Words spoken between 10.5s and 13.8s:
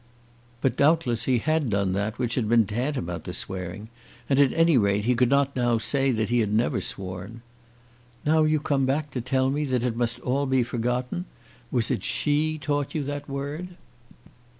forgotten! Was it she taught you that word?"